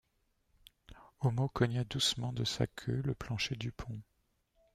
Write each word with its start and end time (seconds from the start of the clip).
Homo 1.19 1.47
cogna 1.47 1.83
doucement 1.83 2.33
de 2.33 2.43
sa 2.43 2.65
queue 2.65 3.03
le 3.05 3.13
plancher 3.13 3.55
du 3.55 3.71
pont. 3.71 4.01